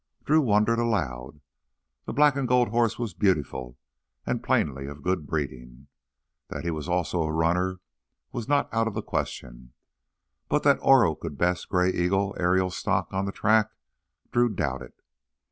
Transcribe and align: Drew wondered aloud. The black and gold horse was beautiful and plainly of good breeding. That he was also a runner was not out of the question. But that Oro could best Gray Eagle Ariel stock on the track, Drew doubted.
Drew 0.23 0.41
wondered 0.41 0.79
aloud. 0.79 1.41
The 2.05 2.13
black 2.13 2.35
and 2.35 2.47
gold 2.47 2.69
horse 2.69 2.97
was 2.97 3.13
beautiful 3.13 3.77
and 4.25 4.43
plainly 4.43 4.87
of 4.87 5.03
good 5.03 5.27
breeding. 5.27 5.89
That 6.47 6.63
he 6.63 6.71
was 6.71 6.89
also 6.89 7.21
a 7.21 7.31
runner 7.31 7.81
was 8.31 8.47
not 8.49 8.67
out 8.73 8.87
of 8.87 8.95
the 8.95 9.03
question. 9.03 9.73
But 10.49 10.63
that 10.63 10.79
Oro 10.81 11.13
could 11.13 11.37
best 11.37 11.69
Gray 11.69 11.91
Eagle 11.91 12.35
Ariel 12.39 12.71
stock 12.71 13.13
on 13.13 13.25
the 13.25 13.31
track, 13.31 13.73
Drew 14.31 14.49
doubted. 14.49 14.93